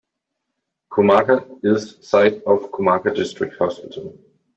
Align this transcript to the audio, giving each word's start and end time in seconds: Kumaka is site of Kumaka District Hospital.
Kumaka 0.89 1.45
is 1.63 1.97
site 2.01 2.41
of 2.47 2.71
Kumaka 2.71 3.13
District 3.15 3.55
Hospital. 3.59 4.17